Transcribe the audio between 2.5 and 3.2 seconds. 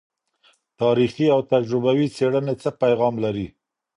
څه پیغام